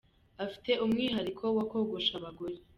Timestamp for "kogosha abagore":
1.71-2.55